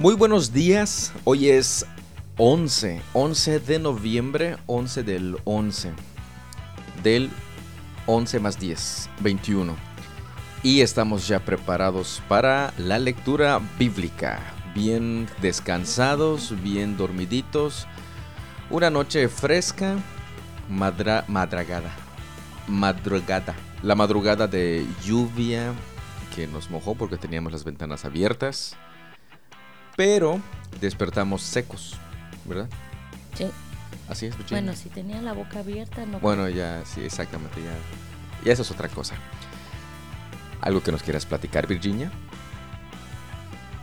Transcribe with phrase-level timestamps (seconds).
[0.00, 1.84] Muy buenos días, hoy es
[2.38, 5.92] 11, 11 de noviembre, 11 del 11,
[7.02, 7.28] del
[8.06, 9.76] 11 más 10, 21.
[10.62, 14.40] Y estamos ya preparados para la lectura bíblica,
[14.74, 17.86] bien descansados, bien dormiditos,
[18.70, 19.98] una noche fresca,
[20.70, 21.94] madra, madragada,
[22.66, 25.74] madrugada, la madrugada de lluvia
[26.34, 28.78] que nos mojó porque teníamos las ventanas abiertas
[30.00, 30.40] pero
[30.80, 31.94] despertamos secos,
[32.46, 32.70] ¿verdad?
[33.34, 33.44] Sí.
[34.08, 34.62] Así es, Virginia.
[34.62, 36.18] Bueno, si tenía la boca abierta, no.
[36.20, 37.74] Bueno, ya, sí, exactamente, ya.
[38.42, 39.14] Y eso es otra cosa.
[40.62, 42.10] ¿Algo que nos quieras platicar, Virginia?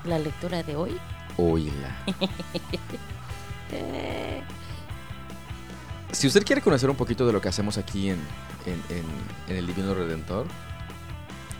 [0.06, 0.98] La lectura de hoy.
[1.38, 1.96] Oíla.
[6.14, 8.18] si usted quiere conocer un poquito de lo que hacemos aquí en,
[8.66, 10.48] en el Divino Redentor,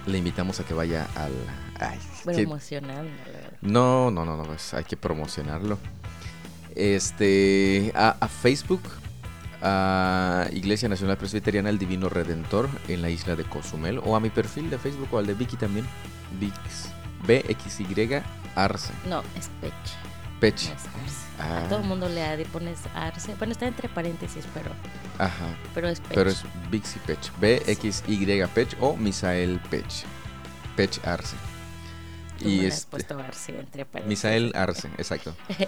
[0.08, 1.34] le invitamos a que vaya al...
[1.80, 3.12] Ay, Promocionarlo.
[3.62, 5.78] No, no, no, no, pues hay que promocionarlo.
[6.76, 8.84] Este, a, Facebook,
[9.62, 14.30] a Iglesia Nacional Presbiteriana El Divino Redentor en la isla de Cozumel, o a mi
[14.30, 15.88] perfil de Facebook o al de Vicky también,
[16.40, 16.92] Vix,
[17.26, 18.22] BXY
[18.56, 18.94] Arce.
[19.08, 19.74] No, es Pech.
[20.40, 20.70] Pech.
[21.40, 21.88] A todo el ah.
[21.88, 23.36] mundo le pones Arce.
[23.36, 24.72] Bueno, está entre paréntesis, pero.
[25.18, 25.48] Ajá.
[25.74, 26.14] Pero es Pech.
[26.14, 27.32] Pero es Vixi Pech.
[27.40, 30.06] BXY Pech o Misael Pech.
[30.76, 31.36] Pech Arce.
[32.42, 33.86] Y es este, puesto Arce entre.
[34.06, 35.34] Misael Arce, exacto.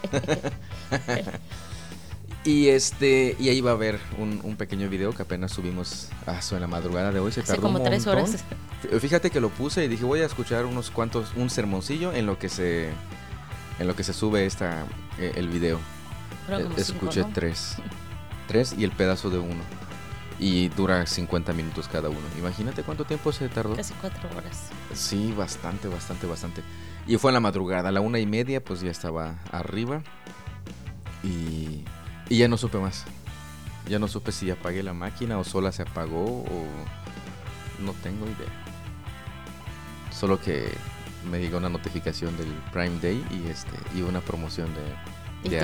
[2.43, 6.61] y este y ahí va a haber un, pequeño video que apenas subimos a en
[6.61, 7.31] la madrugada de hoy.
[7.31, 8.43] Se tardó como tres horas.
[8.99, 12.39] Fíjate que lo puse y dije voy a escuchar unos cuantos, un sermoncillo en lo
[12.39, 12.89] que se
[13.79, 14.85] en lo que se sube esta
[15.17, 15.79] eh, el video.
[16.49, 17.75] Eh, escuché tres.
[18.47, 19.61] Tres y el pedazo de uno.
[20.39, 22.21] Y dura 50 minutos cada uno.
[22.37, 23.75] Imagínate cuánto tiempo se tardó.
[23.75, 24.69] Casi cuatro horas.
[24.93, 26.63] Sí, bastante, bastante, bastante.
[27.05, 30.01] Y fue en la madrugada, a la una y media, pues ya estaba arriba.
[31.23, 31.83] Y,
[32.29, 33.03] y ya no supe más.
[33.87, 36.65] Ya no supe si apagué la máquina o sola se apagó o
[37.83, 38.47] no tengo idea.
[40.11, 40.69] Solo que
[41.29, 44.81] me llegó una notificación del Prime Day y este y una promoción de,
[45.43, 45.55] y,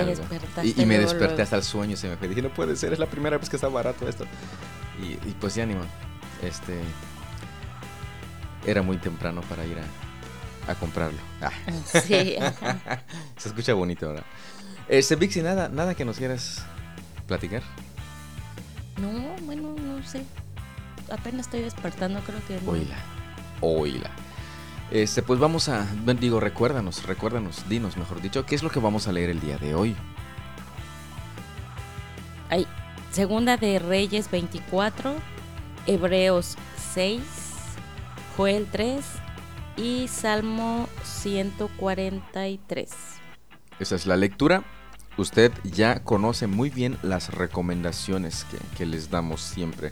[0.67, 2.27] y, y me desperté hasta el sueño y se me fue.
[2.27, 4.25] Dije, no puede ser, es la primera vez que está barato esto.
[5.01, 5.81] Y, y pues ya ánimo
[6.41, 6.79] Este
[8.65, 11.19] era muy temprano para ir a, a comprarlo.
[11.41, 11.51] Ah.
[12.03, 12.35] Sí.
[13.37, 14.23] se escucha bonito ahora.
[14.87, 16.63] Este Vixi, nada, nada que nos quieras
[17.27, 17.61] platicar.
[19.01, 20.23] No, bueno, no sé.
[21.11, 22.71] Apenas estoy despertando, creo que no.
[22.71, 22.97] Oíla.
[23.61, 24.11] Oíla.
[24.91, 25.87] Este, pues vamos a,
[26.19, 29.57] digo, recuérdanos, recuérdanos, dinos, mejor dicho, ¿qué es lo que vamos a leer el día
[29.57, 29.95] de hoy?
[32.49, 32.67] Hay
[33.11, 35.15] Segunda de Reyes 24,
[35.87, 36.55] Hebreos
[36.93, 37.21] 6,
[38.37, 39.03] Joel 3
[39.77, 42.91] y Salmo 143.
[43.79, 44.63] Esa es la lectura.
[45.17, 49.91] Usted ya conoce muy bien las recomendaciones que, que les damos siempre.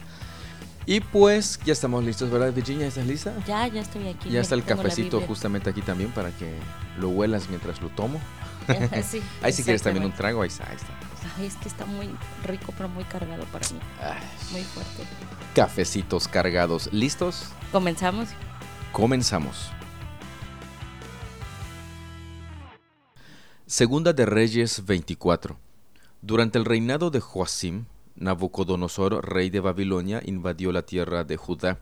[0.86, 2.86] Y pues ya estamos listos, ¿verdad, Virginia?
[2.86, 3.32] ¿Estás lista?
[3.46, 4.28] Ya, ya estoy aquí.
[4.28, 6.54] Ya está el cafecito justamente aquí también para que
[6.98, 8.20] lo huelas mientras lo tomo.
[9.02, 10.88] sí, ahí si quieres también un trago, ahí está, ahí está.
[11.38, 12.10] Ay, es que está muy
[12.44, 13.78] rico, pero muy cargado para mí.
[14.52, 15.04] muy fuerte.
[15.54, 16.92] Cafecitos cargados.
[16.92, 17.46] ¿Listos?
[17.72, 18.28] ¿Comenzamos?
[18.92, 19.70] Comenzamos.
[23.66, 25.58] Segunda de Reyes 24.
[26.20, 27.86] Durante el reinado de Joacim,
[28.16, 31.78] Nabucodonosor, rey de Babilonia, invadió la tierra de Judá.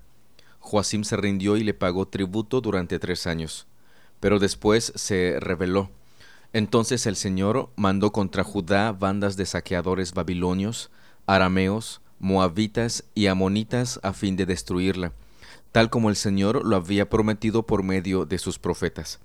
[0.61, 3.67] Joacim se rindió y le pagó tributo durante tres años,
[4.21, 5.91] pero después se rebeló.
[6.53, 10.91] Entonces el Señor mandó contra Judá bandas de saqueadores babilonios,
[11.27, 15.13] arameos, moabitas y amonitas a fin de destruirla,
[15.73, 19.19] tal como el Señor lo había prometido por medio de sus profetas.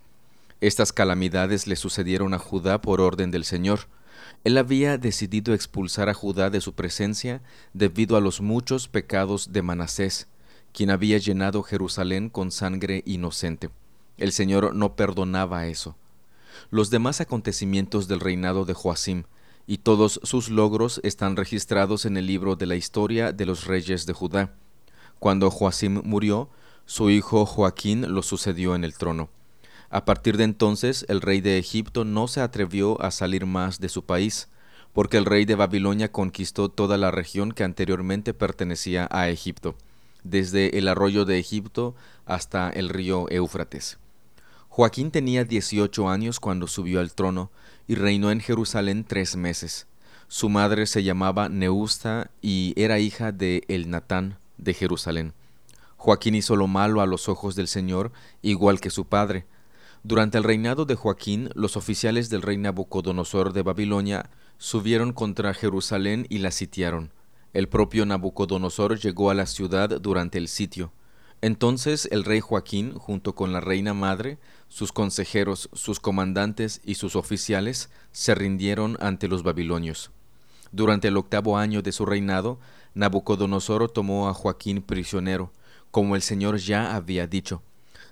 [0.62, 3.82] Estas calamidades le sucedieron a Judá por orden del Señor,
[4.48, 7.42] él había decidido expulsar a Judá de su presencia
[7.74, 10.30] debido a los muchos pecados de Manasés,
[10.72, 13.72] quien había llenado Jerusalén con sangre inocente.
[14.18, 15.98] El Señor no perdonaba eso.
[16.72, 19.24] Los demás acontecimientos del reinado de Joacim
[19.68, 24.06] y todos sus logros están registrados en el libro de la historia de los reyes
[24.06, 24.54] de Judá.
[25.20, 26.50] Cuando Joacim murió,
[26.86, 29.28] su hijo Joaquín lo sucedió en el trono.
[29.90, 33.90] A partir de entonces el rey de Egipto no se atrevió a salir más de
[33.90, 34.50] su país,
[34.92, 39.76] porque el rey de Babilonia conquistó toda la región que anteriormente pertenecía a Egipto,
[40.24, 41.96] desde el arroyo de Egipto
[42.26, 43.98] hasta el río Éufrates.
[44.68, 47.50] Joaquín tenía dieciocho años cuando subió al trono
[47.88, 49.88] y reinó en Jerusalén tres meses.
[50.28, 55.34] Su madre se llamaba Neusta y era hija de Elnatán de Jerusalén.
[55.96, 58.12] Joaquín hizo lo malo a los ojos del Señor,
[58.42, 59.46] igual que su padre,
[60.08, 66.26] Durante el reinado de Joaquín, los oficiales del rey Nabucodonosor de Babilonia subieron contra Jerusalén
[66.30, 67.12] y la sitiaron.
[67.52, 70.94] El propio Nabucodonosor llegó a la ciudad durante el sitio.
[71.42, 74.38] Entonces el rey Joaquín, junto con la reina madre,
[74.70, 80.12] sus consejeros, sus comandantes y sus oficiales, se rindieron ante los babilonios.
[80.72, 82.62] Durante el octavo año de su reinado,
[82.94, 85.52] Nabucodonosor tomó a Joaquín prisionero,
[85.92, 87.62] como el Señor ya había dicho.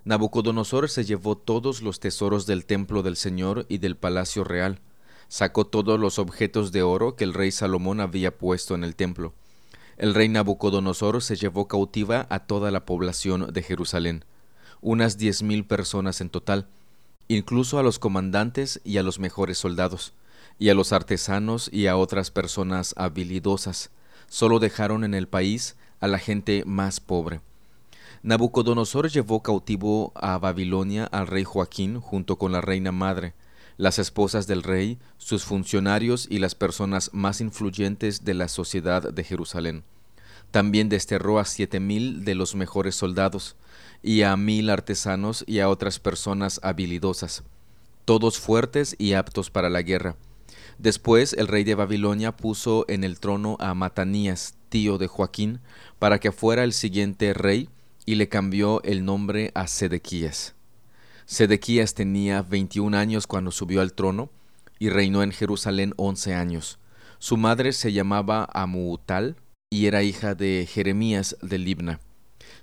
[0.05, 4.79] Nabucodonosor se llevó todos los tesoros del templo del Señor y del palacio real.
[5.29, 9.33] Sacó todos los objetos de oro que el rey Salomón había puesto en el templo.
[9.97, 14.25] El rey Nabucodonosor se llevó cautiva a toda la población de Jerusalén,
[14.79, 16.67] unas diez mil personas en total,
[17.27, 20.13] incluso a los comandantes y a los mejores soldados,
[20.59, 23.89] y a los artesanos y a otras personas habilidosas.
[24.27, 27.41] Solo dejaron en el país a la gente más pobre.
[28.25, 33.35] Nabucodonosor llevó cautivo a Babilonia al rey Joaquín junto con la reina madre,
[33.77, 39.23] las esposas del rey, sus funcionarios y las personas más influyentes de la sociedad de
[39.23, 39.83] Jerusalén.
[40.49, 43.57] También desterró a siete mil de los mejores soldados,
[44.01, 47.43] y a mil artesanos y a otras personas habilidosas,
[48.05, 50.15] todos fuertes y aptos para la guerra.
[50.79, 55.59] Después el rey de Babilonia puso en el trono a Matanías, tío de Joaquín,
[55.99, 57.69] para que fuera el siguiente rey
[58.05, 60.55] y le cambió el nombre a Sedequías.
[61.25, 64.29] Sedequías tenía 21 años cuando subió al trono
[64.77, 66.79] y reinó en Jerusalén 11 años.
[67.17, 69.37] Su madre se llamaba Amutal
[69.71, 71.99] y era hija de Jeremías de Libna.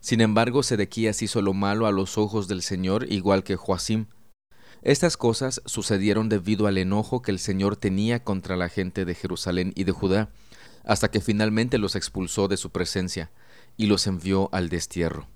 [0.00, 4.06] Sin embargo, Sedequías hizo lo malo a los ojos del Señor, igual que Joacim.
[4.82, 9.72] Estas cosas sucedieron debido al enojo que el Señor tenía contra la gente de Jerusalén
[9.76, 10.30] y de Judá,
[10.84, 13.30] hasta que finalmente los expulsó de su presencia
[13.76, 15.28] y los envió al destierro.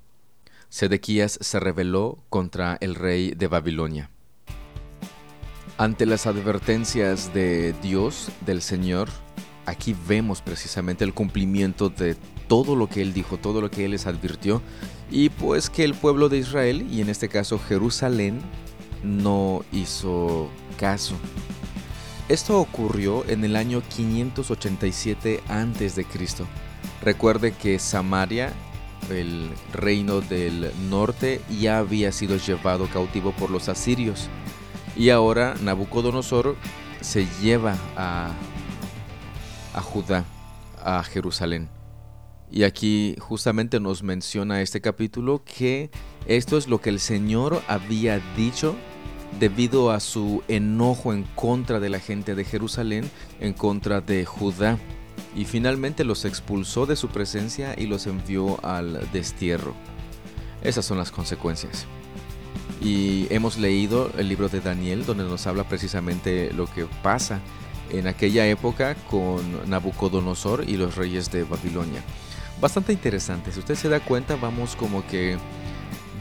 [0.68, 4.10] Sedequías se rebeló contra el rey de Babilonia.
[5.78, 9.08] Ante las advertencias de Dios, del Señor,
[9.66, 12.16] aquí vemos precisamente el cumplimiento de
[12.48, 14.62] todo lo que Él dijo, todo lo que Él les advirtió,
[15.10, 18.40] y pues que el pueblo de Israel, y en este caso Jerusalén,
[19.02, 20.48] no hizo
[20.78, 21.14] caso.
[22.28, 26.06] Esto ocurrió en el año 587 a.C.
[27.02, 28.52] Recuerde que Samaria,
[29.10, 34.28] el reino del norte, ya había sido llevado cautivo por los asirios.
[34.96, 36.56] Y ahora Nabucodonosor
[37.00, 38.30] se lleva a,
[39.74, 40.24] a Judá,
[40.82, 41.68] a Jerusalén.
[42.50, 45.90] Y aquí justamente nos menciona este capítulo que
[46.26, 48.76] esto es lo que el Señor había dicho
[49.38, 53.10] debido a su enojo en contra de la gente de Jerusalén,
[53.40, 54.78] en contra de Judá
[55.34, 59.74] y finalmente los expulsó de su presencia y los envió al destierro.
[60.62, 61.86] Esas son las consecuencias.
[62.80, 67.40] Y hemos leído el libro de Daniel donde nos habla precisamente lo que pasa
[67.90, 72.02] en aquella época con Nabucodonosor y los reyes de Babilonia.
[72.60, 75.38] Bastante interesante, si usted se da cuenta vamos como que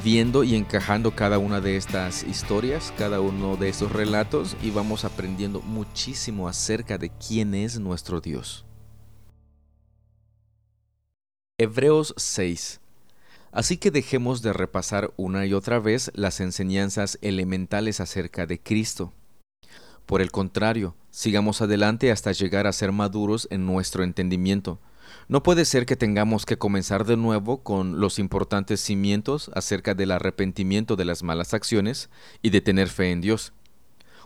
[0.04, 5.06] viendo y encajando cada una de estas historias, cada uno de estos relatos y vamos
[5.06, 8.66] aprendiendo muchísimo acerca de quién es nuestro Dios.
[11.58, 12.82] Hebreos 6.
[13.54, 19.14] Así que dejemos de repasar una y otra vez las enseñanzas elementales acerca de Cristo.
[20.06, 24.82] Por el contrario, sigamos adelante hasta llegar a ser maduros en nuestro entendimiento.
[25.30, 30.12] No puede ser que tengamos que comenzar de nuevo con los importantes cimientos acerca del
[30.12, 32.10] arrepentimiento de las malas acciones
[32.42, 33.54] y de tener fe en Dios.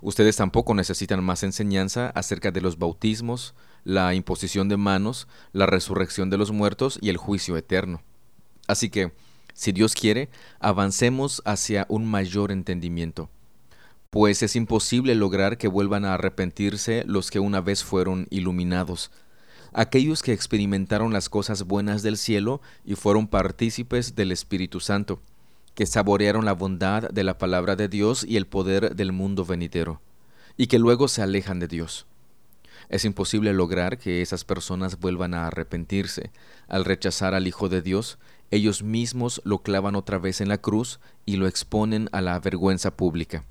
[0.02, 6.30] Ustedes tampoco necesitan más enseñanza acerca de los bautismos, la imposición de manos, la resurrección
[6.30, 8.02] de los muertos y el juicio eterno.
[8.68, 9.12] Así que,
[9.54, 13.30] si Dios quiere, avancemos hacia un mayor entendimiento,
[14.10, 19.12] pues es imposible lograr que vuelvan a arrepentirse los que una vez fueron iluminados,
[19.74, 25.22] aquellos que experimentaron las cosas buenas del cielo y fueron partícipes del Espíritu Santo
[25.80, 30.02] que saborearon la bondad de la palabra de Dios y el poder del mundo venidero,
[30.58, 32.06] y que luego se alejan de Dios.
[32.90, 36.32] Es imposible lograr que esas personas vuelvan a arrepentirse.
[36.68, 38.18] Al rechazar al Hijo de Dios,
[38.52, 42.98] ellos mismos lo clavan otra vez en la cruz y lo exponen a la vergüenza
[42.98, 43.44] pública.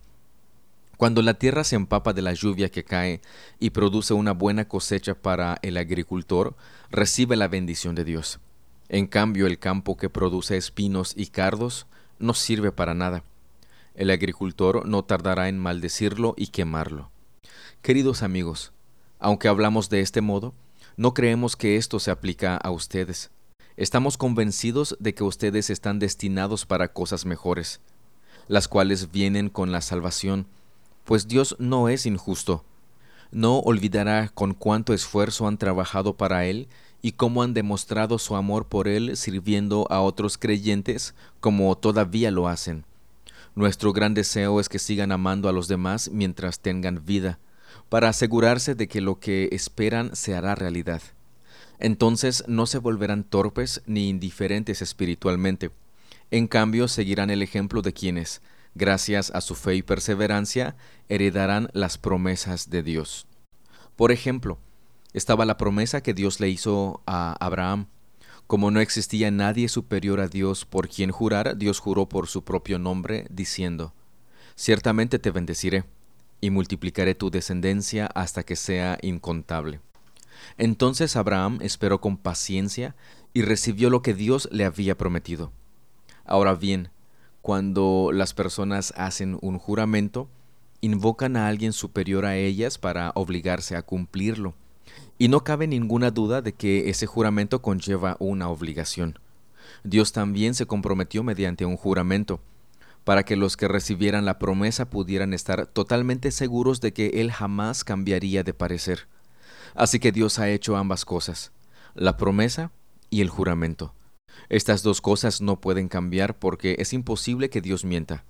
[0.97, 3.21] Cuando la tierra se empapa de la lluvia que cae
[3.61, 6.57] y produce una buena cosecha para el agricultor,
[6.90, 8.40] recibe la bendición de Dios.
[8.88, 11.87] En cambio, el campo que produce espinos y cardos
[12.18, 13.23] no sirve para nada.
[13.95, 17.12] El agricultor no tardará en maldecirlo y quemarlo.
[17.83, 18.73] Queridos amigos,
[19.19, 20.55] aunque hablamos de este modo,
[20.97, 23.31] no creemos que esto se aplica a ustedes.
[23.77, 27.81] Estamos convencidos de que ustedes están destinados para cosas mejores.
[28.49, 30.47] las cuales vienen con la salvación,
[31.05, 32.65] pues Dios no es injusto.
[33.31, 36.67] No olvidará con cuánto esfuerzo han trabajado para Él
[37.03, 42.49] y cómo han demostrado su amor por Él sirviendo a otros creyentes como todavía lo
[42.49, 42.85] hacen.
[43.55, 47.39] Nuestro gran deseo es que sigan amando a los demás mientras tengan vida,
[47.88, 51.02] para asegurarse de que lo que esperan se hará realidad.
[51.78, 55.71] Entonces no se volverán torpes ni indiferentes espiritualmente.
[56.30, 58.42] En cambio, seguirán el ejemplo de quienes,
[58.75, 60.76] gracias a su fe y perseverancia,
[61.09, 63.26] heredarán las promesas de Dios.
[63.97, 64.59] Por ejemplo,
[65.12, 67.87] estaba la promesa que Dios le hizo a Abraham,
[68.47, 72.78] como no existía nadie superior a Dios por quien jurar, Dios juró por su propio
[72.78, 73.92] nombre, diciendo,
[74.54, 75.85] Ciertamente te bendeciré,
[76.40, 79.80] y multiplicaré tu descendencia hasta que sea incontable.
[80.57, 82.95] Entonces Abraham esperó con paciencia
[83.35, 85.52] y recibió lo que Dios le había prometido.
[86.25, 86.90] Ahora bien,
[87.42, 90.28] cuando las personas hacen un juramento,
[90.80, 94.54] invocan a alguien superior a ellas para obligarse a cumplirlo.
[95.18, 99.18] Y no cabe ninguna duda de que ese juramento conlleva una obligación.
[99.85, 102.40] Dios también se comprometió mediante un juramento,
[103.09, 107.83] para que los que recibieran la promesa pudieran estar totalmente seguros de que Él jamás
[107.83, 109.09] cambiaría de parecer.
[109.75, 111.50] Así que Dios ha hecho ambas cosas,
[111.95, 112.71] la promesa
[113.09, 113.95] y el juramento.
[114.50, 118.25] Estas dos cosas no pueden cambiar porque es imposible que Dios mienta.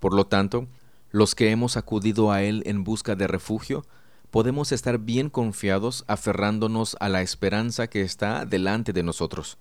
[0.00, 0.66] Por lo tanto,
[1.12, 3.86] los que hemos acudido a Él en busca de refugio,
[4.32, 9.58] podemos estar bien confiados aferrándonos a la esperanza que está delante de nosotros.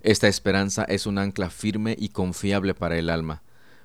[0.00, 3.42] Esta esperanza es un ancla firme y confiable para el alma.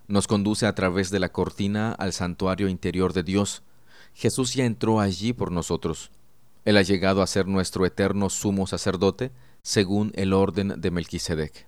[0.08, 3.62] Nos conduce a través de la cortina al santuario interior de Dios.
[4.14, 6.12] Jesús ya entró allí por nosotros.
[6.64, 9.32] Él ha llegado a ser nuestro eterno sumo sacerdote,
[9.64, 11.68] según el orden de Melquisedec.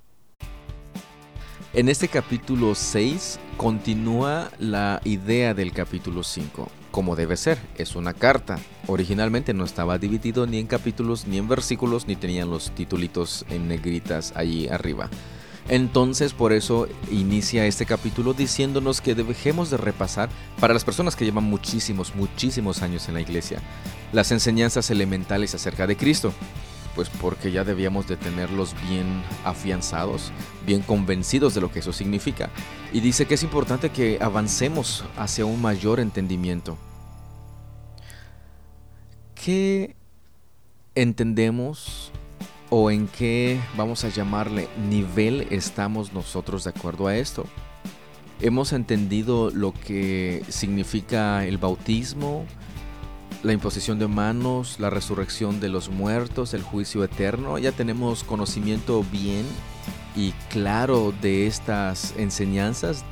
[1.74, 8.14] En este capítulo 6 continúa la idea del capítulo 5, como debe ser, es una
[8.14, 8.58] carta.
[8.88, 13.68] Originalmente no estaba dividido ni en capítulos ni en versículos, ni tenían los titulitos en
[13.68, 15.10] negritas allí arriba.
[15.70, 21.26] Entonces por eso inicia este capítulo diciéndonos que dejemos de repasar, para las personas que
[21.26, 23.62] llevan muchísimos, muchísimos años en la iglesia,
[24.12, 26.34] las enseñanzas elementales acerca de Cristo
[26.96, 30.34] pues porque ya debíamos de tenerlos bien afianzados,
[30.66, 32.50] bien convencidos de lo que eso significa.
[32.92, 36.78] Y dice que es importante que avancemos hacia un mayor entendimiento.
[39.34, 39.96] ¿Qué
[40.94, 42.12] entendemos
[42.70, 47.46] o en qué, vamos a llamarle, nivel estamos nosotros de acuerdo a esto?
[48.42, 52.46] Hemos entendido lo que significa el bautismo,
[53.44, 57.58] la imposición de manos, la resurrección de los muertos, el juicio eterno.
[57.58, 59.46] Ya tenemos conocimiento bien
[60.16, 63.04] y claro de estas enseñanzas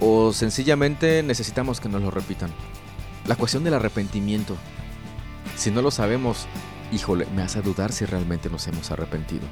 [0.00, 2.50] o sencillamente necesitamos que nos lo repitan.
[3.26, 4.56] La cuestión del arrepentimiento.
[5.56, 6.46] Si no lo sabemos,
[6.92, 9.46] híjole, me hace dudar si realmente nos hemos arrepentido.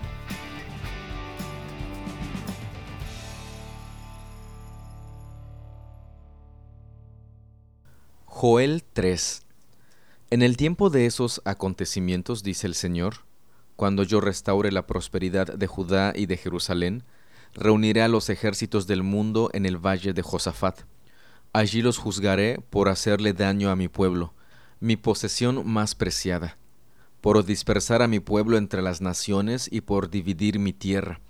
[8.26, 9.46] Joel 3
[10.28, 13.18] en el tiempo de esos acontecimientos, dice el Señor,
[13.76, 17.04] cuando yo restaure la prosperidad de Judá y de Jerusalén,
[17.54, 20.80] reuniré a los ejércitos del mundo en el valle de Josafat.
[21.52, 24.34] Allí los juzgaré por hacerle daño a mi pueblo,
[24.80, 26.58] mi posesión más preciada,
[27.26, 31.20] por dispersar a mi pueblo entre las naciones y por dividir mi tierra.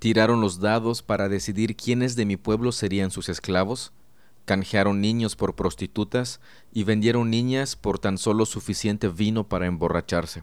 [0.00, 3.92] Tiraron los dados para decidir quiénes de mi pueblo serían sus esclavos,
[4.44, 6.40] canjearon niños por prostitutas
[6.72, 10.42] y vendieron niñas por tan solo suficiente vino para emborracharse.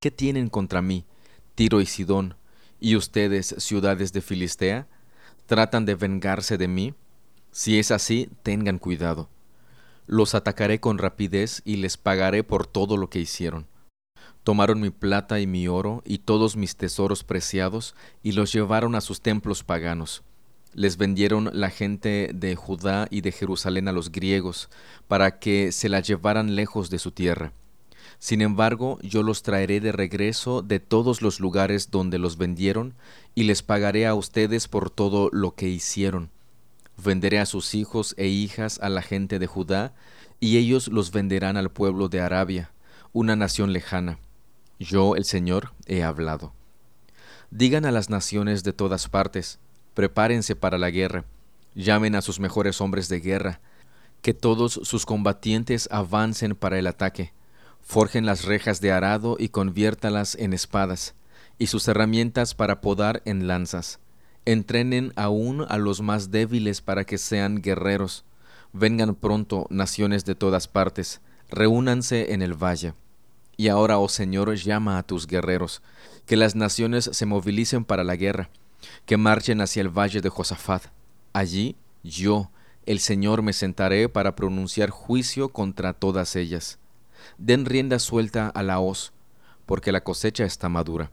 [0.00, 1.04] ¿Qué tienen contra mí,
[1.54, 2.36] Tiro y Sidón,
[2.80, 4.88] y ustedes, ciudades de Filistea?
[5.44, 6.94] ¿Tratan de vengarse de mí?
[7.50, 9.28] Si es así, tengan cuidado.
[10.06, 13.66] Los atacaré con rapidez y les pagaré por todo lo que hicieron.
[14.46, 19.00] Tomaron mi plata y mi oro y todos mis tesoros preciados y los llevaron a
[19.00, 20.22] sus templos paganos
[20.72, 24.68] les vendieron la gente de Judá y de Jerusalén a los griegos,
[25.08, 27.54] para que se la llevaran lejos de su tierra.
[28.18, 32.92] Sin embargo, yo los traeré de regreso de todos los lugares donde los vendieron,
[33.34, 36.28] y les pagaré a ustedes por todo lo que hicieron.
[37.02, 39.94] Venderé a sus hijos e hijas a la gente de Judá,
[40.40, 42.70] y ellos los venderán al pueblo de Arabia,
[43.14, 44.18] una nación lejana.
[44.78, 46.52] Yo, el Señor, he hablado.
[47.50, 49.58] Digan a las naciones de todas partes,
[49.94, 51.24] prepárense para la guerra,
[51.74, 53.60] llamen a sus mejores hombres de guerra,
[54.20, 57.32] que todos sus combatientes avancen para el ataque,
[57.80, 61.14] forjen las rejas de arado y conviértalas en espadas,
[61.58, 64.00] y sus herramientas para podar en lanzas.
[64.44, 68.24] Entrenen aún a los más débiles para que sean guerreros.
[68.72, 72.94] Vengan pronto naciones de todas partes, reúnanse en el valle.
[73.56, 75.82] Y ahora, oh Señor, llama a tus guerreros,
[76.26, 78.50] que las naciones se movilicen para la guerra,
[79.06, 80.84] que marchen hacia el valle de Josafat.
[81.32, 82.50] Allí yo,
[82.84, 86.78] el Señor, me sentaré para pronunciar juicio contra todas ellas.
[87.38, 89.12] Den rienda suelta a la hoz,
[89.64, 91.10] porque la cosecha está madura.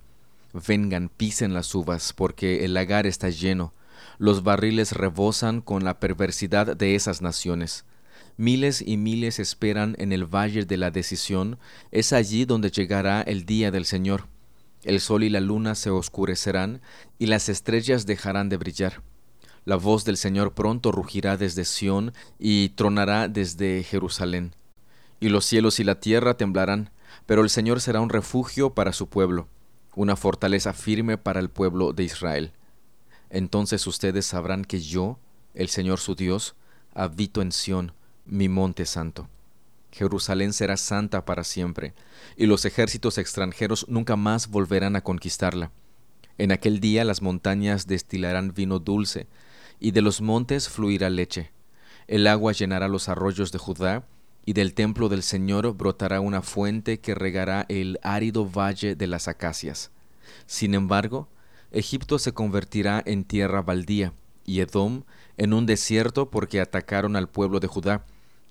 [0.67, 3.73] Vengan, pisen las uvas, porque el lagar está lleno.
[4.19, 7.85] Los barriles rebosan con la perversidad de esas naciones.
[8.37, 11.59] Miles y miles esperan en el valle de la decisión.
[11.91, 14.27] Es allí donde llegará el día del Señor.
[14.83, 16.81] El sol y la luna se oscurecerán,
[17.19, 19.01] y las estrellas dejarán de brillar.
[19.65, 24.55] La voz del Señor pronto rugirá desde Sión y tronará desde Jerusalén.
[25.19, 26.89] Y los cielos y la tierra temblarán,
[27.25, 29.47] pero el Señor será un refugio para su pueblo
[29.95, 32.51] una fortaleza firme para el pueblo de Israel.
[33.29, 35.19] Entonces ustedes sabrán que yo,
[35.53, 36.55] el Señor su Dios,
[36.93, 37.93] habito en Sión,
[38.25, 39.27] mi monte santo.
[39.91, 41.93] Jerusalén será santa para siempre,
[42.35, 45.71] y los ejércitos extranjeros nunca más volverán a conquistarla.
[46.37, 49.27] En aquel día las montañas destilarán vino dulce,
[49.79, 51.51] y de los montes fluirá leche.
[52.07, 54.07] El agua llenará los arroyos de Judá,
[54.45, 59.27] y del templo del Señor brotará una fuente que regará el árido valle de las
[59.27, 59.91] acacias.
[60.47, 61.29] Sin embargo,
[61.71, 64.13] Egipto se convertirá en tierra baldía,
[64.45, 65.03] y Edom
[65.37, 68.05] en un desierto porque atacaron al pueblo de Judá,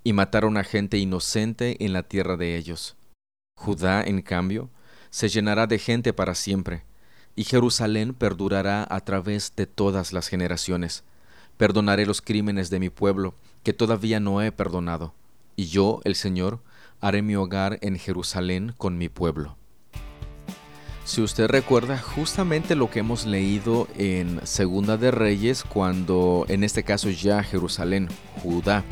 [0.04, 2.96] y mataron a gente inocente en la tierra de ellos.
[3.56, 4.70] Judá, en cambio,
[5.10, 6.84] se llenará de gente para siempre,
[7.36, 11.04] y Jerusalén perdurará a través de todas las generaciones.
[11.56, 15.14] Perdonaré los crímenes de mi pueblo, que todavía no he perdonado
[15.56, 16.60] y yo, el Señor,
[17.00, 19.56] haré mi hogar en Jerusalén con mi pueblo.
[21.04, 26.84] Si usted recuerda justamente lo que hemos leído en Segunda de Reyes, cuando en este
[26.84, 28.08] caso ya Jerusalén,
[28.42, 28.84] Judá,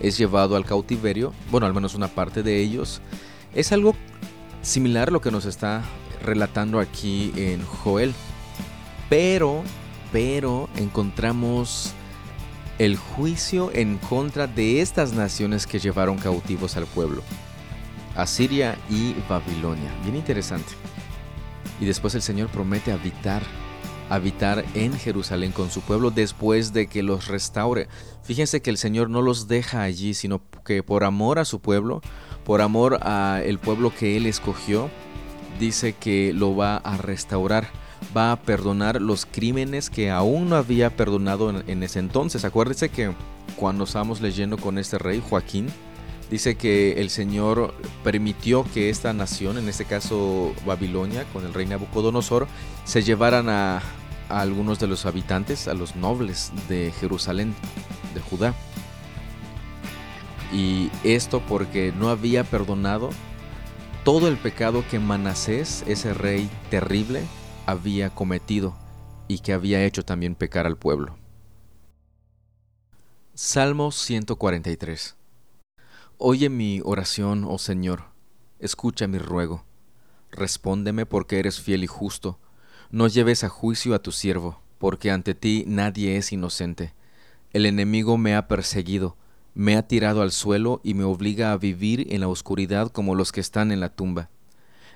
[0.00, 3.00] es llevado al cautiverio, bueno, al menos una parte de ellos,
[3.54, 3.94] es algo
[4.62, 5.82] similar a lo que nos está
[6.22, 8.14] relatando aquí en Joel.
[9.08, 9.62] Pero,
[10.12, 11.92] pero encontramos
[12.78, 17.22] el juicio en contra de estas naciones que llevaron cautivos al pueblo,
[18.14, 19.90] Asiria y Babilonia.
[20.02, 20.72] Bien interesante.
[21.80, 23.42] Y después el Señor promete habitar,
[24.08, 27.88] habitar en Jerusalén con su pueblo después de que los restaure.
[28.22, 32.00] Fíjense que el Señor no los deja allí, sino que por amor a su pueblo,
[32.44, 34.90] por amor al pueblo que Él escogió,
[35.58, 37.68] dice que lo va a restaurar
[38.16, 42.44] va a perdonar los crímenes que aún no había perdonado en, ese entonces.
[42.44, 43.12] Acuérdese que
[43.56, 45.68] cuando estábamos leyendo con este rey, Joaquín,
[46.30, 51.66] dice que el Señor permitió que esta nación, en este caso Babilonia, con el rey
[51.66, 52.46] Nabucodonosor,
[52.84, 53.82] se llevaran a,
[54.28, 57.54] a algunos de los habitantes, a los nobles de Jerusalén,
[58.14, 58.54] de Judá.
[60.52, 63.10] Y esto porque no había perdonado
[64.04, 67.22] todo el pecado que Manasés, ese rey terrible,
[67.66, 68.76] había cometido
[69.28, 71.16] y que había hecho también pecar al pueblo.
[73.34, 75.16] Salmo 143
[76.18, 78.04] Oye mi oración, oh Señor,
[78.58, 79.66] escucha mi ruego.
[80.30, 82.38] Respóndeme porque eres fiel y justo.
[82.90, 86.94] No lleves a juicio a tu siervo, porque ante ti nadie es inocente.
[87.52, 89.16] El enemigo me ha perseguido,
[89.54, 93.32] me ha tirado al suelo y me obliga a vivir en la oscuridad como los
[93.32, 94.28] que están en la tumba.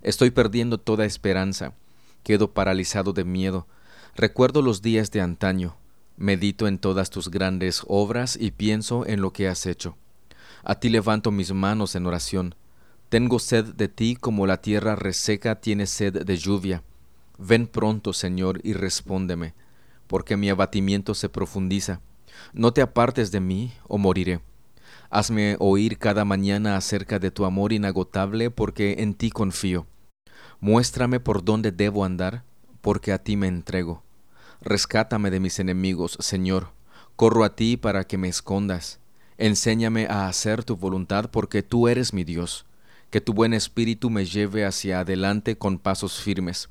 [0.03, 1.75] Estoy perdiendo toda esperanza
[2.23, 3.67] Quedo paralizado de miedo.
[4.15, 5.77] Recuerdo los días de antaño.
[6.17, 9.97] Medito en todas tus grandes obras y pienso en lo que has hecho.
[10.63, 12.55] A ti levanto mis manos en oración.
[13.09, 16.83] Tengo sed de ti como la tierra reseca tiene sed de lluvia.
[17.43, 19.55] Ven pronto, Señor, y respóndeme,
[20.07, 22.03] porque mi abatimiento se profundiza.
[22.53, 24.41] No te apartes de mí, o moriré.
[25.09, 29.87] Hazme oír cada mañana acerca de tu amor inagotable, porque en ti confío.
[30.61, 32.45] Muéstrame por dónde debo andar,
[32.83, 34.03] porque a ti me entrego.
[34.61, 36.69] Rescátame de mis enemigos, Señor.
[37.17, 39.01] Corro a ti para que me escondas.
[39.39, 42.67] Enséñame a hacer tu voluntad, porque tú eres mi Dios.
[43.09, 46.69] Que tu buen espíritu me lleve hacia adelante con pasos firmes.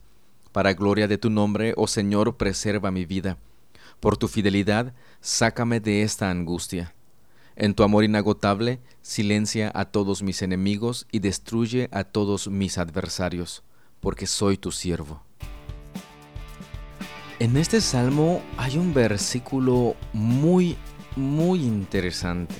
[0.52, 3.38] Para gloria de tu nombre, oh Señor, preserva mi vida.
[4.00, 6.94] Por tu fidelidad, sácame de esta angustia.
[7.56, 13.64] En tu amor inagotable, silencia a todos mis enemigos y destruye a todos mis adversarios
[14.00, 15.22] porque soy tu siervo.
[17.40, 20.76] En este salmo hay un versículo muy,
[21.16, 22.56] muy interesante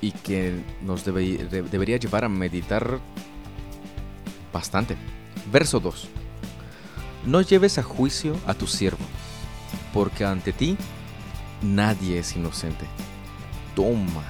[0.00, 2.98] y que nos debería llevar a meditar
[4.52, 4.96] bastante.
[5.52, 6.19] Verso 2.
[7.24, 9.04] No lleves a juicio a tu siervo.
[9.92, 10.76] porque ante ti
[11.62, 12.86] nadie es inocente.
[13.74, 14.24] Toma.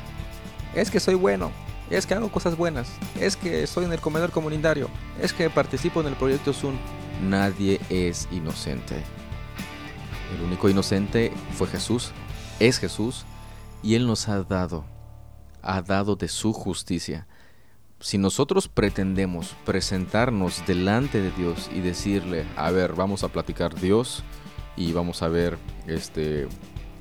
[0.74, 1.50] Es que soy bueno,
[1.90, 4.88] es que hago cosas buenas, es que estoy en el comedor comunitario,
[5.20, 6.76] es que participo en el proyecto Zoom.
[7.28, 9.02] Nadie es inocente.
[10.34, 12.12] El único inocente fue Jesús,
[12.60, 13.24] es Jesús,
[13.82, 14.84] y Él nos ha dado,
[15.62, 17.26] ha dado de su justicia.
[18.02, 24.24] Si nosotros pretendemos presentarnos delante de Dios y decirle, a ver, vamos a platicar Dios
[24.74, 26.48] y vamos a ver este,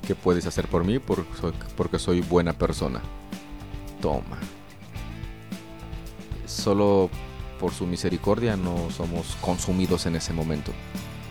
[0.06, 3.00] qué puedes hacer por mí porque soy buena persona.
[4.02, 4.38] Toma.
[6.44, 7.08] Solo
[7.58, 10.72] por su misericordia no somos consumidos en ese momento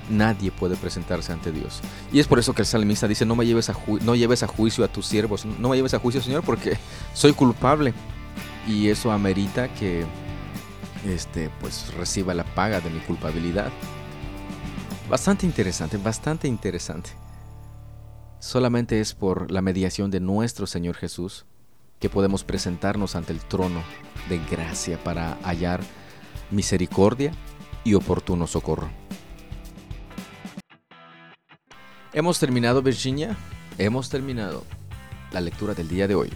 [0.09, 1.81] nadie puede presentarse ante Dios.
[2.11, 4.47] Y es por eso que el salmista dice, no me lleves a, no lleves a
[4.47, 6.79] juicio a tus siervos, no me lleves a juicio, Señor, porque
[7.13, 7.93] soy culpable.
[8.67, 10.05] Y eso amerita que
[11.05, 13.71] este, pues, reciba la paga de mi culpabilidad.
[15.09, 17.11] Bastante interesante, bastante interesante.
[18.39, 21.45] Solamente es por la mediación de nuestro Señor Jesús
[21.99, 23.81] que podemos presentarnos ante el trono
[24.29, 25.81] de gracia para hallar
[26.51, 27.31] misericordia
[27.83, 28.89] y oportuno socorro.
[32.13, 33.37] Hemos terminado, Virginia.
[33.77, 34.63] Hemos terminado
[35.31, 36.29] la lectura del día de hoy.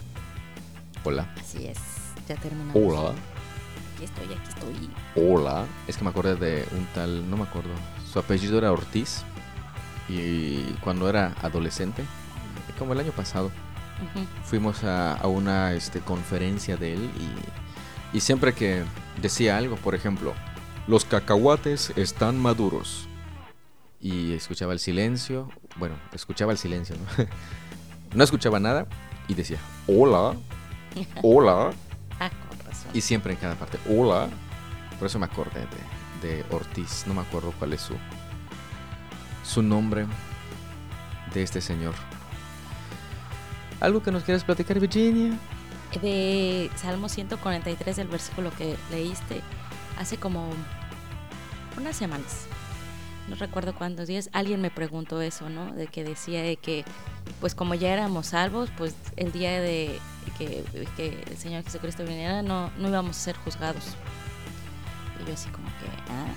[1.04, 1.34] Hola.
[1.38, 1.78] Así es,
[2.28, 2.74] ya terminamos.
[2.76, 3.14] Hola.
[3.94, 4.90] Aquí estoy, aquí estoy.
[5.14, 5.66] Hola.
[5.86, 7.70] Es que me acordé de un tal, no me acuerdo.
[8.10, 9.22] Su apellido era Ortiz.
[10.08, 12.04] Y cuando era adolescente,
[12.78, 13.50] como el año pasado,
[14.44, 17.10] fuimos a, una este, conferencia de él
[18.12, 18.82] y, y siempre que
[19.22, 20.34] decía algo, por ejemplo,
[20.86, 23.08] los cacahuates están maduros
[24.00, 25.48] y escuchaba el silencio.
[25.76, 27.24] Bueno, escuchaba el silencio, ¿no?
[28.14, 28.86] no escuchaba nada
[29.28, 30.36] y decía, hola,
[31.22, 31.70] hola.
[32.94, 34.28] Y siempre en cada parte, hola.
[34.98, 35.66] Por eso me acordé
[36.22, 37.04] de, de Ortiz.
[37.06, 37.94] No me acuerdo cuál es su,
[39.44, 40.06] su nombre
[41.34, 41.94] de este señor.
[43.80, 45.36] ¿Algo que nos quieras platicar, Virginia?
[46.00, 49.42] De Salmo 143, del versículo que leíste
[49.98, 50.50] hace como
[51.76, 52.46] unas semanas
[53.28, 55.72] no recuerdo cuántos días, alguien me preguntó eso, ¿no?
[55.72, 56.84] De que decía de que,
[57.40, 59.98] pues como ya éramos salvos, pues el día de
[60.38, 60.64] que,
[61.26, 63.84] el Señor Jesucristo viniera, no, no íbamos a ser juzgados.
[65.22, 66.32] Y yo así como que, ah,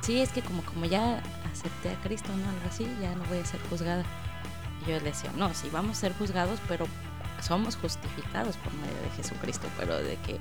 [0.00, 2.48] sí, es que como, como ya acepté a Cristo, ¿no?
[2.48, 4.04] Algo así, ya no voy a ser juzgada.
[4.84, 6.86] Y yo le decía, no, sí vamos a ser juzgados, pero
[7.40, 10.38] somos justificados por medio de Jesucristo, pero de que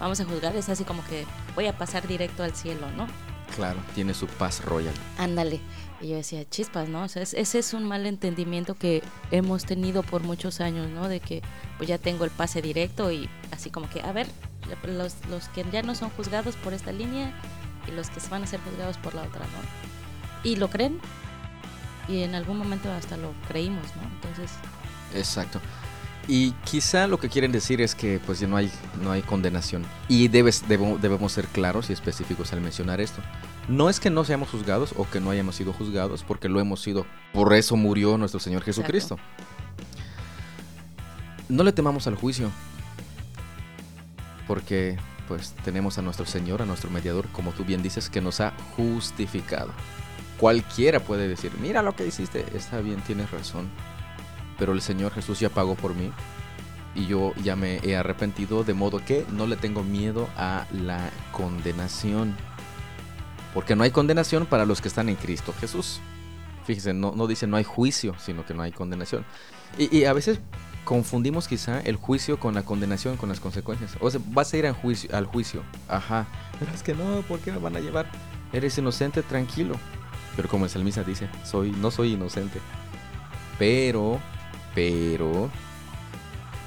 [0.00, 3.06] vamos a juzgar es así como que voy a pasar directo al cielo, ¿no?
[3.54, 4.94] Claro, tiene su paz royal.
[5.18, 5.60] Ándale.
[6.00, 7.04] Y yo decía, chispas, ¿no?
[7.04, 11.08] O sea, ese es un mal entendimiento que hemos tenido por muchos años, ¿no?
[11.08, 11.42] De que
[11.78, 14.26] pues ya tengo el pase directo y así como que, a ver,
[14.84, 17.32] los, los que ya no son juzgados por esta línea
[17.88, 20.48] y los que se van a ser juzgados por la otra, ¿no?
[20.48, 21.00] Y lo creen
[22.08, 24.02] y en algún momento hasta lo creímos, ¿no?
[24.02, 24.52] Entonces...
[25.14, 25.60] Exacto.
[26.28, 29.84] Y quizá lo que quieren decir es que pues ya no hay, no hay condenación.
[30.08, 33.22] Y debes, debemos ser claros y específicos al mencionar esto.
[33.68, 36.80] No es que no seamos juzgados o que no hayamos sido juzgados, porque lo hemos
[36.80, 37.06] sido.
[37.32, 39.18] Por eso murió nuestro Señor Jesucristo.
[41.48, 42.50] No le temamos al juicio,
[44.48, 44.96] porque
[45.28, 48.52] pues tenemos a nuestro Señor, a nuestro mediador, como tú bien dices, que nos ha
[48.76, 49.70] justificado.
[50.40, 53.68] Cualquiera puede decir, mira lo que hiciste, está bien, tienes razón
[54.58, 56.12] pero el Señor Jesús ya pagó por mí
[56.96, 61.10] y yo ya me he arrepentido, de modo que no le tengo miedo a la
[61.30, 62.34] condenación.
[63.52, 66.00] Porque no hay condenación para los que están en Cristo Jesús.
[66.64, 69.24] Fíjense, no, no dice no hay juicio, sino que no hay condenación.
[69.78, 70.40] Y, a veces
[70.84, 73.92] confundimos quizá el juicio con la condenación, con las consecuencias.
[74.00, 75.62] O sea, vas a ir al juicio, al juicio.
[75.88, 76.26] Ajá.
[76.58, 78.10] Pero es que no, ¿por qué me van a llevar?
[78.52, 79.76] Eres inocente, tranquilo.
[80.34, 82.60] Pero como el salmista dice, soy, no soy inocente.
[83.58, 84.18] Pero
[84.76, 85.50] pero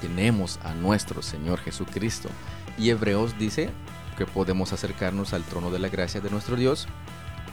[0.00, 2.28] tenemos a nuestro Señor Jesucristo.
[2.76, 3.70] Y Hebreos dice
[4.18, 6.88] que podemos acercarnos al trono de la gracia de nuestro Dios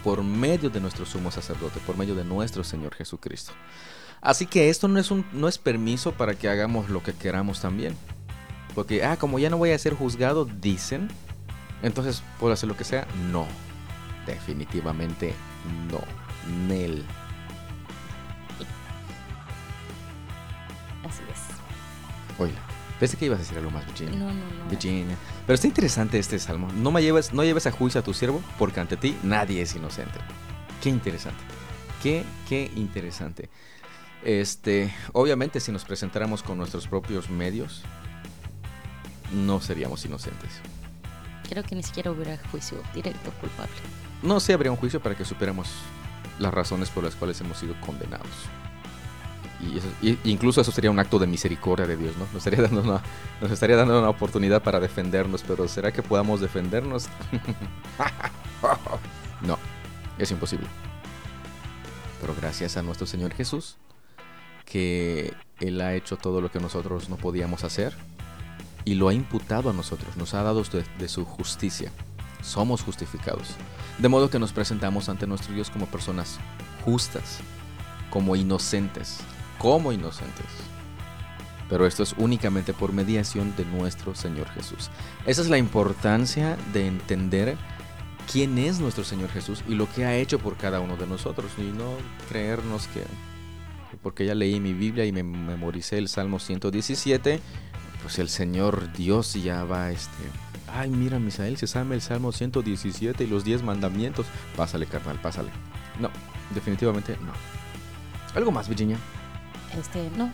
[0.03, 3.53] por medio de nuestro sumo sacerdote, por medio de nuestro Señor Jesucristo.
[4.19, 7.95] Así que esto no es, no es permiso para que hagamos lo que queramos también.
[8.73, 11.07] Porque, ah, como ya no voy a ser juzgado, dicen,
[11.83, 13.05] entonces puedo hacer lo que sea.
[13.31, 13.45] No,
[14.25, 15.35] definitivamente
[15.91, 16.01] no.
[16.67, 17.05] Nel.
[22.39, 22.57] Oiga,
[22.99, 24.19] pensé que ibas a decir algo más, Virginia.
[24.19, 24.69] No, no, no.
[24.69, 25.15] Virginia.
[25.45, 26.67] Pero está interesante este salmo.
[26.75, 29.75] No me lleves, no lleves a juicio a tu siervo, porque ante ti nadie es
[29.75, 30.19] inocente.
[30.81, 31.43] Qué interesante.
[32.01, 33.49] Qué, qué interesante.
[34.23, 37.83] Este, obviamente, si nos presentáramos con nuestros propios medios,
[39.31, 40.51] no seríamos inocentes.
[41.49, 43.73] Creo que ni siquiera hubiera juicio directo culpable.
[44.21, 45.69] No, sí habría un juicio para que supiéramos
[46.39, 48.27] las razones por las cuales hemos sido condenados.
[49.59, 52.25] Y, incluso eso sería un acto de misericordia de Dios, ¿no?
[52.25, 53.01] Nos estaría, dando una,
[53.41, 57.07] nos estaría dando una oportunidad para defendernos, pero ¿será que podamos defendernos?
[59.41, 59.57] no,
[60.19, 60.67] es imposible.
[62.21, 63.77] Pero gracias a nuestro Señor Jesús,
[64.65, 67.95] que Él ha hecho todo lo que nosotros no podíamos hacer
[68.85, 71.91] y lo ha imputado a nosotros, nos ha dado de, su justicia.
[72.41, 73.55] Somos justificados.
[73.97, 76.39] De modo que nos presentamos ante nuestro Dios como personas
[76.85, 77.39] justas,
[78.09, 79.19] como inocentes,
[79.57, 80.45] como inocentes.
[81.69, 84.89] Pero esto es únicamente por mediación de nuestro Señor Jesús.
[85.25, 87.57] Esa es la importancia de entender
[88.31, 91.51] quién es nuestro Señor Jesús y lo que ha hecho por cada uno de nosotros
[91.57, 91.91] y no
[92.29, 93.03] creernos que
[94.03, 97.39] porque ya leí mi Biblia y me memoricé el Salmo 117,
[98.01, 100.23] pues el Señor Dios ya va este,
[100.73, 104.25] ay, mira, Misael, se sabe el Salmo 117 y los 10 mandamientos.
[104.55, 105.49] Pásale, carnal, pásale.
[105.99, 106.09] No,
[106.53, 107.33] definitivamente no.
[108.35, 108.97] ¿Algo más, Virginia?
[109.77, 110.31] Este, no.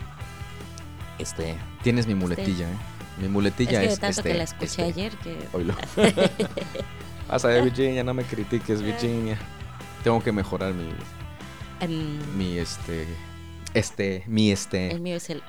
[1.19, 1.55] Este.
[1.81, 2.77] Tienes mi muletilla, ¿eh?
[3.21, 3.95] Mi muletilla es.
[3.95, 4.83] que tanto este, que la escuché este.
[4.83, 5.37] ayer que.
[5.53, 5.75] Oílo.
[7.27, 9.37] Pasa, Virginia, no me critiques, Virginia.
[10.03, 10.89] Tengo que mejorar mi.
[12.37, 13.07] Mi este.
[13.73, 14.23] Este.
[14.27, 14.91] Mi este.
[14.91, 15.41] El mío es el.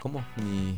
[0.00, 0.24] ¿Cómo?
[0.36, 0.76] Mi.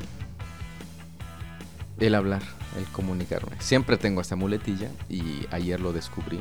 [1.99, 2.43] El hablar,
[2.77, 3.57] el comunicarme.
[3.59, 6.39] Siempre tengo esta muletilla y ayer lo descubrí.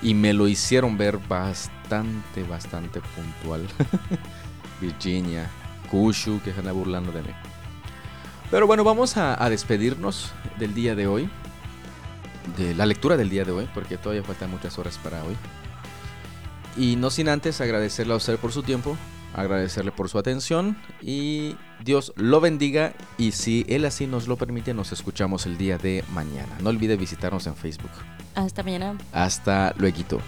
[0.00, 3.66] Y me lo hicieron ver bastante, bastante puntual.
[4.82, 5.48] Virginia,
[5.90, 7.30] Kushu, que se anda burlando de mí.
[8.50, 11.30] Pero bueno, vamos a, despedirnos del día de hoy.
[12.58, 15.36] De la lectura del día de hoy, porque todavía faltan muchas horas para hoy.
[16.76, 18.96] Y no sin antes agradecerle a usted por su tiempo,
[19.34, 24.74] agradecerle por su atención y Dios lo bendiga y si Él así nos lo permite
[24.74, 26.58] nos escuchamos el día de mañana.
[26.62, 27.90] No olvide visitarnos en Facebook.
[28.34, 28.96] Hasta mañana.
[29.12, 30.20] Hasta luego.